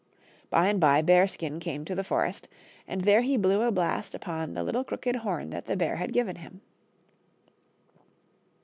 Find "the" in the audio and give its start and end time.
1.93-2.03, 4.55-4.63, 5.67-5.77